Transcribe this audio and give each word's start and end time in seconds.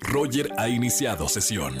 Roger 0.00 0.50
ha 0.58 0.68
iniciado 0.68 1.28
sesión. 1.28 1.76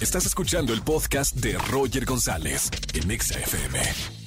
Estás 0.00 0.26
escuchando 0.26 0.72
el 0.72 0.82
podcast 0.82 1.36
de 1.36 1.56
Roger 1.70 2.04
González 2.04 2.70
en 2.94 3.10
Exa 3.10 3.38
FM. 3.38 3.78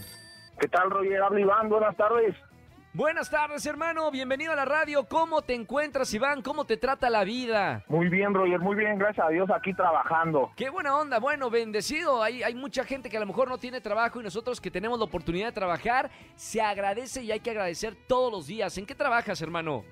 ¿Qué 0.60 0.68
tal, 0.68 0.90
Roger? 0.90 1.22
Habla 1.22 1.40
Iván, 1.40 1.70
buenas 1.70 1.96
tardes. 1.96 2.36
Buenas 2.96 3.30
tardes, 3.30 3.66
hermano. 3.66 4.10
Bienvenido 4.10 4.54
a 4.54 4.56
la 4.56 4.64
radio. 4.64 5.04
¿Cómo 5.04 5.42
te 5.42 5.54
encuentras, 5.54 6.14
Iván? 6.14 6.42
¿Cómo 6.42 6.64
te 6.64 6.78
trata 6.78 7.10
la 7.10 7.26
vida? 7.26 7.84
Muy 7.90 8.08
bien, 8.08 8.34
Roger, 8.34 8.62
muy 8.62 8.74
bien, 8.74 8.98
gracias 8.98 9.28
a 9.28 9.30
Dios, 9.32 9.50
aquí 9.50 9.74
trabajando. 9.74 10.52
Qué 10.56 10.70
buena 10.70 10.98
onda, 10.98 11.20
bueno, 11.20 11.50
bendecido. 11.50 12.24
Hay, 12.24 12.42
hay 12.42 12.56
mucha 12.56 12.86
gente 12.86 13.10
que 13.10 13.18
a 13.18 13.20
lo 13.20 13.26
mejor 13.26 13.50
no 13.50 13.58
tiene 13.58 13.82
trabajo 13.82 14.22
y 14.22 14.24
nosotros 14.24 14.62
que 14.62 14.72
tenemos 14.72 14.98
la 14.98 15.04
oportunidad 15.04 15.48
de 15.48 15.52
trabajar, 15.52 16.10
se 16.38 16.62
agradece 16.62 17.22
y 17.22 17.34
hay 17.34 17.42
que 17.42 17.50
agradecer 17.50 17.98
todos 18.08 18.32
los 18.32 18.48
días. 18.48 18.78
¿En 18.78 18.86
qué 18.86 18.96
trabajas, 18.96 19.42
hermano? 19.42 19.84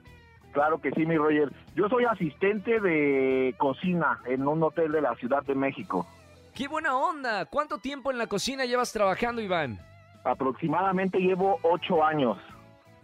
Claro 0.53 0.79
que 0.79 0.89
sí, 0.91 1.05
mi 1.05 1.17
Roger. 1.17 1.51
Yo 1.75 1.89
soy 1.89 2.05
asistente 2.05 2.79
de 2.79 3.53
cocina 3.57 4.21
en 4.27 4.47
un 4.47 4.63
hotel 4.63 4.93
de 4.93 5.01
la 5.01 5.13
Ciudad 5.15 5.43
de 5.43 5.55
México. 5.55 6.07
Qué 6.55 6.69
buena 6.69 6.95
onda. 6.95 7.47
¿Cuánto 7.47 7.79
tiempo 7.79 8.11
en 8.11 8.17
la 8.17 8.27
cocina 8.27 8.63
llevas 8.63 8.93
trabajando, 8.93 9.41
Iván? 9.41 9.77
Aproximadamente 10.23 11.19
llevo 11.19 11.59
ocho 11.63 12.01
años. 12.01 12.37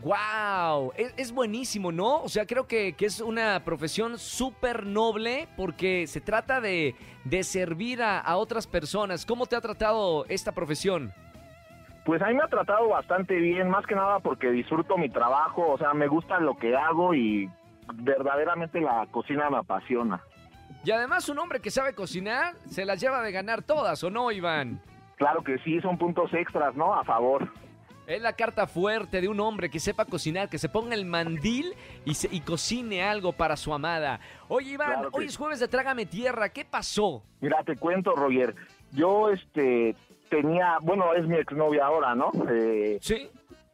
¡Wow! 0.02 0.94
Es, 0.96 1.14
es 1.18 1.32
buenísimo, 1.32 1.92
¿no? 1.92 2.22
O 2.22 2.30
sea, 2.30 2.46
creo 2.46 2.68
que, 2.68 2.94
que 2.94 3.06
es 3.06 3.20
una 3.20 3.64
profesión 3.66 4.18
súper 4.18 4.86
noble 4.86 5.48
porque 5.58 6.08
se 6.08 6.22
trata 6.22 6.62
de, 6.62 6.96
de 7.26 7.44
servir 7.44 8.02
a, 8.02 8.20
a 8.20 8.38
otras 8.38 8.66
personas. 8.66 9.26
¿Cómo 9.26 9.46
te 9.46 9.56
ha 9.56 9.62
tratado 9.62 10.26
esta 10.30 10.54
profesión? 10.54 11.12
Pues 12.06 12.22
a 12.22 12.28
mí 12.28 12.34
me 12.36 12.44
ha 12.44 12.48
tratado 12.48 12.88
bastante 12.88 13.36
bien, 13.36 13.70
más 13.70 13.86
que 13.86 13.94
nada 13.94 14.20
porque 14.20 14.50
disfruto 14.50 14.98
mi 14.98 15.10
trabajo, 15.10 15.70
o 15.70 15.78
sea, 15.78 15.94
me 15.94 16.08
gusta 16.08 16.40
lo 16.40 16.58
que 16.58 16.76
hago 16.76 17.14
y 17.14 17.50
verdaderamente 17.94 18.80
la 18.80 19.06
cocina 19.12 19.50
me 19.50 19.58
apasiona. 19.58 20.22
Y 20.84 20.92
además 20.92 21.28
un 21.28 21.40
hombre 21.40 21.60
que 21.60 21.72
sabe 21.72 21.94
cocinar 21.94 22.54
se 22.68 22.86
las 22.86 23.02
lleva 23.02 23.22
de 23.22 23.32
ganar 23.32 23.64
todas, 23.64 24.04
¿o 24.04 24.10
no, 24.10 24.32
Iván? 24.32 24.82
Claro 25.18 25.44
que 25.44 25.58
sí, 25.60 25.82
son 25.82 25.98
puntos 25.98 26.34
extras, 26.34 26.74
¿no? 26.76 26.96
A 26.96 27.04
favor. 27.04 27.52
Es 28.10 28.20
la 28.24 28.34
carta 28.34 28.66
fuerte 28.66 29.22
de 29.22 29.28
un 29.28 29.40
hombre 29.40 29.70
que 29.70 29.80
sepa 29.80 30.04
cocinar, 30.04 30.50
que 30.50 30.58
se 30.58 30.68
ponga 30.68 30.96
el 30.96 31.06
mandil 31.06 31.76
y, 32.06 32.16
se- 32.16 32.28
y 32.32 32.40
cocine 32.42 33.04
algo 33.04 33.34
para 33.34 33.56
su 33.56 33.72
amada. 33.72 34.20
Oye, 34.48 34.72
Iván, 34.72 34.94
Claro 34.94 35.12
que 35.12 35.20
hoy 35.20 35.26
es 35.28 35.38
jueves 35.38 35.60
de 35.60 35.68
Trágame 35.68 36.08
Tierra. 36.08 36.50
¿Qué 36.50 36.66
pasó? 36.66 37.22
Mira, 37.40 37.64
te 37.64 37.76
cuento, 37.78 38.16
Roger. 38.16 38.56
Yo, 38.94 39.30
este, 39.30 39.96
tenía, 40.28 40.80
bueno, 40.82 41.14
es 41.14 41.28
mi 41.28 41.38
exnovia 41.38 41.86
ahora, 41.86 42.16
¿no? 42.16 42.32
Eh, 42.50 42.98
¿Sí? 43.00 43.30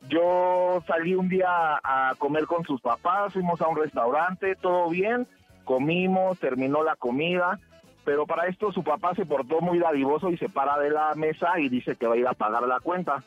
yo 0.09 0.83
salí 0.85 1.15
un 1.15 1.29
día 1.29 1.79
a 1.81 2.13
comer 2.17 2.45
con 2.45 2.65
sus 2.65 2.81
papás, 2.81 3.31
fuimos 3.31 3.61
a 3.61 3.69
un 3.69 3.77
restaurante, 3.77 4.55
todo 4.57 4.89
bien, 4.89 5.25
comimos, 5.63 6.37
terminó 6.39 6.83
la 6.83 6.95
comida, 6.97 7.57
pero 8.03 8.27
para 8.27 8.47
esto 8.47 8.71
su 8.73 8.83
papá 8.83 9.15
se 9.15 9.25
portó 9.25 9.61
muy 9.61 9.79
dadivoso 9.79 10.29
y 10.29 10.37
se 10.37 10.49
para 10.49 10.77
de 10.77 10.89
la 10.91 11.15
mesa 11.15 11.57
y 11.59 11.69
dice 11.69 11.95
que 11.95 12.05
va 12.05 12.13
a 12.15 12.17
ir 12.17 12.27
a 12.27 12.33
pagar 12.33 12.63
la 12.67 12.81
cuenta. 12.81 13.23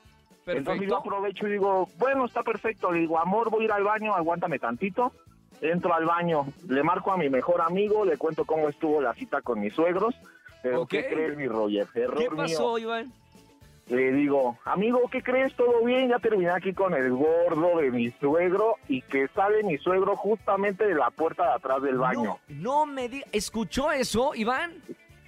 Entonces 0.57 0.89
yo 0.89 0.97
aprovecho 0.99 1.47
y 1.47 1.53
digo, 1.53 1.89
bueno, 1.99 2.25
está 2.25 2.43
perfecto. 2.43 2.91
Le 2.91 3.01
digo, 3.01 3.19
amor, 3.19 3.51
voy 3.51 3.63
a 3.63 3.65
ir 3.67 3.73
al 3.73 3.85
baño, 3.85 4.15
aguántame 4.15 4.59
tantito. 4.59 5.13
Entro 5.61 5.93
al 5.93 6.05
baño, 6.05 6.47
le 6.69 6.83
marco 6.85 7.11
a 7.11 7.17
mi 7.17 7.29
mejor 7.29 7.61
amigo, 7.61 8.05
le 8.05 8.17
cuento 8.17 8.45
cómo 8.45 8.69
estuvo 8.69 9.01
la 9.01 9.13
cita 9.15 9.43
con 9.43 9.61
mis 9.61 9.75
suegros. 9.75 10.15
Pero. 10.63 10.87
¿qué 10.87 11.07
crees, 11.07 11.37
mi 11.37 11.49
Roger? 11.49 11.87
Error 11.95 12.19
¿Qué 12.19 12.31
mío. 12.31 12.37
pasó, 12.37 12.79
Iván? 12.79 13.13
Le 13.89 14.13
digo, 14.13 14.59
amigo, 14.67 15.01
¿qué 15.11 15.23
crees? 15.23 15.55
¿Todo 15.57 15.83
bien? 15.83 16.09
Ya 16.11 16.19
terminé 16.19 16.51
aquí 16.51 16.75
con 16.75 16.93
el 16.93 17.11
gordo 17.11 17.79
de 17.79 17.91
mi 17.91 18.11
suegro 18.11 18.77
y 18.87 19.01
que 19.01 19.29
sale 19.29 19.63
mi 19.63 19.79
suegro 19.79 20.15
justamente 20.15 20.87
de 20.87 20.95
la 20.95 21.11
puerta 21.11 21.45
de 21.45 21.53
atrás 21.55 21.83
del 21.83 21.97
baño. 21.97 22.39
No, 22.49 22.85
no 22.85 22.87
me 22.87 23.09
digas. 23.09 23.29
¿Escuchó 23.33 23.91
eso, 23.91 24.35
Iván? 24.35 24.75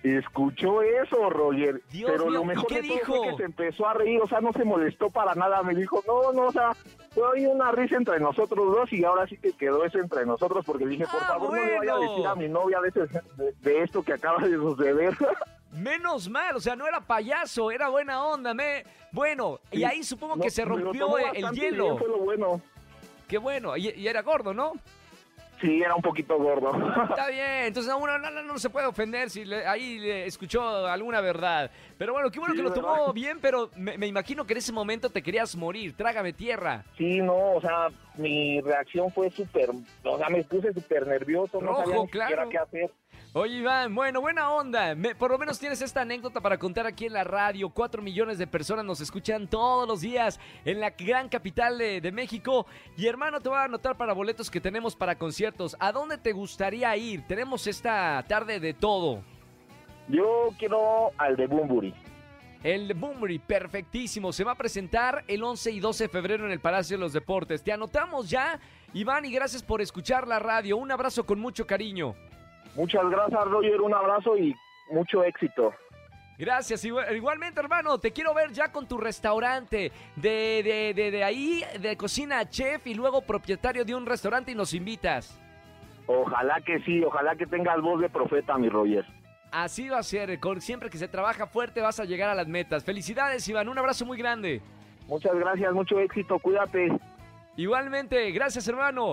Escuchó 0.03 0.81
eso, 0.83 1.28
Roger. 1.28 1.83
Dios 1.91 2.11
pero 2.11 2.25
mío, 2.27 2.34
lo 2.38 2.43
¿y 2.43 2.47
mejor 2.47 2.66
qué 2.69 2.83
de 2.83 2.88
todo 2.88 2.94
dijo? 2.99 3.15
fue 3.16 3.28
que 3.31 3.37
se 3.37 3.43
empezó 3.44 3.87
a 3.87 3.94
reír, 3.94 4.21
o 4.22 4.28
sea, 4.28 4.41
no 4.41 4.53
se 4.53 4.65
molestó 4.65 5.11
para 5.11 5.34
nada. 5.34 5.62
Me 5.62 5.75
dijo, 5.75 6.03
no, 6.06 6.33
no, 6.33 6.47
o 6.49 6.53
sea, 6.53 6.72
fue 7.11 7.22
ahí 7.37 7.44
una 7.47 7.71
risa 7.72 7.97
entre 7.97 8.19
nosotros 8.19 8.66
dos 8.75 8.93
y 8.93 9.05
ahora 9.05 9.27
sí 9.27 9.37
que 9.37 9.53
quedó 9.53 9.84
eso 9.84 9.99
entre 9.99 10.25
nosotros 10.25 10.65
porque 10.65 10.87
dije, 10.87 11.05
por 11.05 11.21
Ah, 11.22 11.27
favor, 11.27 11.55
no 11.59 11.65
le 11.66 11.78
vaya 11.78 11.94
a 11.94 11.99
decir 11.99 12.27
a 12.27 12.34
mi 12.34 12.49
novia 12.49 12.81
de, 12.81 12.89
ese- 12.89 13.21
de- 13.37 13.53
de 13.60 13.83
esto 13.83 14.03
que 14.03 14.15
acaba 14.15 14.39
de 14.47 14.55
suceder. 14.56 15.15
Menos 15.72 16.28
mal, 16.28 16.57
o 16.57 16.60
sea, 16.60 16.75
no 16.75 16.86
era 16.89 17.01
payaso, 17.01 17.71
era 17.71 17.89
buena 17.91 18.25
onda, 18.25 18.54
me. 18.54 18.84
Bueno, 19.13 19.60
y 19.71 19.84
ahí 19.84 20.03
supongo 20.03 20.36
No, 20.36 20.42
que 20.42 20.51
se 20.51 20.65
rompió 20.65 21.16
el 21.19 21.51
hielo. 21.53 21.84
bien, 21.84 21.98
fue 21.98 22.09
lo 22.09 22.19
bueno. 22.19 22.60
Qué 23.28 23.39
bueno, 23.39 23.77
y, 23.77 23.91
y 23.91 24.09
era 24.09 24.22
gordo, 24.22 24.53
¿no? 24.53 24.72
Sí, 25.60 25.83
era 25.83 25.95
un 25.95 26.01
poquito 26.03 26.39
gordo. 26.39 26.71
Está 27.10 27.28
bien, 27.28 27.65
entonces 27.66 27.92
uno 27.98 28.16
no, 28.18 28.30
no, 28.30 28.42
no 28.42 28.59
se 28.59 28.71
puede 28.71 28.86
ofender 28.86 29.28
si 29.28 29.45
le- 29.45 29.66
ahí 29.66 29.98
le 29.98 30.24
escuchó 30.27 30.86
alguna 30.86 31.21
verdad. 31.21 31.71
Pero 31.98 32.12
bueno, 32.15 32.30
qué 32.30 32.39
bueno 32.39 32.54
Sí, 32.54 32.59
que 32.59 32.62
lo 32.65 32.71
¿verdad? 32.71 32.83
tomó 32.97 33.12
bien, 33.12 33.39
pero 33.42 33.71
me, 33.77 33.98
me 33.98 34.07
imagino 34.07 34.47
que 34.47 34.54
en 34.54 34.59
ese 34.59 34.72
momento 34.72 35.10
te 35.10 35.22
querías 35.22 35.54
morir. 35.57 35.95
Trágame 35.97 36.33
tierra. 36.33 36.84
Sí, 36.97 37.18
no, 37.18 37.34
o 37.53 37.60
sea, 37.60 37.89
mi 38.16 38.60
reacción 38.62 39.10
fue 39.12 39.30
súper, 39.30 39.71
o 40.04 40.18
sea, 40.18 40.28
me 40.30 40.42
puse 40.45 40.72
súper 40.72 41.07
nervioso, 41.07 41.60
no 41.60 41.68
Rojo, 41.68 41.83
sabía 41.84 42.01
ni 42.03 42.09
claro. 42.09 42.48
qué 42.48 42.59
hacer. 42.59 42.91
Oye, 43.32 43.59
Iván, 43.59 43.94
bueno, 43.94 44.21
buena 44.21 44.50
onda. 44.50 44.97
Me- 44.97 45.15
por 45.15 45.30
lo 45.30 45.38
menos 45.38 45.56
tienes 45.60 45.80
esta 45.82 46.00
anécdota 46.00 46.41
para 46.41 46.59
contar 46.59 46.84
aquí 46.86 47.06
en 47.06 47.12
la 47.12 47.22
radio. 47.22 47.71
Cuatro 47.71 48.03
millones 48.03 48.38
de 48.38 48.47
personas 48.48 48.84
nos 48.84 49.00
escuchan 49.00 49.47
todos 49.47 49.86
los 49.86 50.00
días 50.00 50.41
en 50.65 50.80
la 50.80 50.91
gran 50.91 51.28
capital 51.28 51.78
de, 51.78 52.00
de 52.00 52.10
México. 52.10 52.66
Y 52.97 53.06
hermano, 53.06 53.41
te 53.41 53.48
voy 53.48 53.59
a 53.59 53.65
anotar 53.65 53.97
para 53.97 54.15
boletos 54.15 54.50
que 54.50 54.60
tenemos 54.60 54.97
para 54.97 55.16
conciertos. 55.16 55.77
¿A 55.78 55.92
dónde 55.92 56.18
te 56.18 56.32
gustaría 56.32 56.97
ir? 56.97 57.24
Tenemos 57.28 57.68
esta 57.68 58.24
tarde 58.27 58.59
de 58.59 58.74
todo. 58.74 59.22
Yo 60.09 60.48
quiero 60.59 61.12
al 61.16 61.36
de 61.36 61.47
Bumburi. 61.47 61.94
El 62.65 62.88
de 62.88 62.94
Boomery, 62.94 63.38
perfectísimo. 63.38 64.32
Se 64.34 64.44
va 64.44 64.53
a 64.53 64.54
presentar 64.56 65.24
el 65.28 65.42
11 65.42 65.71
y 65.71 65.80
12 65.80 66.04
de 66.04 66.09
febrero 66.10 66.44
en 66.44 66.50
el 66.50 66.60
Palacio 66.60 66.97
de 66.98 67.00
los 67.00 67.12
Deportes. 67.15 67.62
Te 67.62 67.72
anotamos 67.72 68.28
ya, 68.28 68.59
Iván, 68.92 69.24
y 69.24 69.30
gracias 69.32 69.62
por 69.62 69.80
escuchar 69.80 70.27
la 70.28 70.41
radio. 70.41 70.77
Un 70.77 70.91
abrazo 70.91 71.24
con 71.24 71.38
mucho 71.41 71.66
cariño. 71.66 72.15
Muchas 72.77 73.09
gracias, 73.11 73.45
Roger. 73.47 73.81
Un 73.81 73.95
abrazo 73.95 74.37
y 74.37 74.55
mucho 74.91 75.22
éxito. 75.25 75.72
Gracias, 76.39 76.83
igual- 76.87 77.15
igualmente 77.15 77.61
hermano, 77.61 77.99
te 77.99 78.13
quiero 78.13 78.33
ver 78.33 78.51
ya 78.53 78.72
con 78.72 78.89
tu 78.89 78.97
restaurante 78.97 79.93
de, 80.17 80.63
de, 80.65 80.95
de, 80.95 81.11
de 81.11 81.22
ahí, 81.22 81.63
de 81.78 81.97
cocina 81.99 82.49
chef 82.49 82.87
y 82.87 82.95
luego 82.95 83.21
propietario 83.21 83.84
de 83.84 83.95
un 83.95 84.07
restaurante 84.07 84.53
y 84.53 84.55
nos 84.55 84.72
invitas. 84.72 85.39
Ojalá 86.07 86.59
que 86.65 86.78
sí, 86.81 87.05
ojalá 87.05 87.37
que 87.37 87.47
tengas 87.47 87.78
voz 87.83 88.01
de 88.01 88.09
profeta, 88.09 88.57
mi 88.57 88.71
Roger. 88.71 89.05
Así 89.53 89.91
va 89.91 89.99
a 89.99 90.03
ser, 90.03 90.41
con, 90.41 90.63
siempre 90.63 90.89
que 90.89 90.97
se 90.97 91.09
trabaja 91.09 91.47
fuerte 91.47 91.83
vas 91.83 92.01
a 92.01 92.05
llegar 92.07 92.31
a 92.31 92.34
las 92.34 92.49
metas. 92.49 92.84
Felicidades 92.84 93.47
Iván, 93.47 93.69
un 93.69 93.78
abrazo 93.78 94.07
muy 94.07 94.16
grande. 94.16 94.63
Muchas 95.09 95.34
gracias, 95.34 95.73
mucho 95.75 95.99
éxito, 96.01 96.39
cuídate. 96.39 96.89
Igualmente, 97.57 98.31
gracias 98.31 98.66
hermano. 98.66 99.13